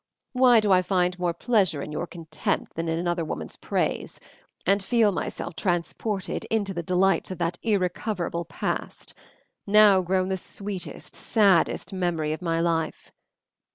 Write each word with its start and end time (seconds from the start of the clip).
Why 0.33 0.59
do 0.59 0.71
I 0.71 0.81
find 0.81 1.19
more 1.19 1.31
pleasure 1.31 1.83
in 1.83 1.91
your 1.91 2.07
contempt 2.07 2.73
than 2.73 2.87
in 2.89 2.97
another 2.97 3.23
woman's 3.23 3.55
praise, 3.55 4.19
and 4.65 4.81
feel 4.81 5.11
myself 5.11 5.55
transported 5.55 6.43
into 6.45 6.73
the 6.73 6.81
delights 6.81 7.29
of 7.29 7.37
that 7.37 7.59
irrecoverable 7.61 8.45
past, 8.45 9.13
now 9.67 10.01
grown 10.01 10.29
the 10.29 10.37
sweetest, 10.37 11.13
saddest 11.13 11.93
memory 11.93 12.33
of 12.33 12.41
my 12.41 12.59
life? 12.59 13.11